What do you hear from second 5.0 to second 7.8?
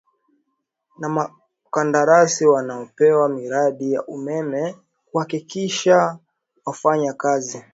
kuhakikisha wanafanya kazi